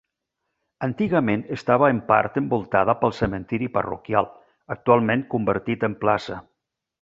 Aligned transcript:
Antigament 0.85 1.43
estava 1.55 1.89
en 1.95 1.99
part 2.07 2.39
envoltada 2.41 2.95
pel 3.03 3.13
cementiri 3.19 3.69
parroquial, 3.79 4.31
actualment 4.77 5.27
convertit 5.35 5.87
en 5.91 5.99
plaça. 6.05 6.41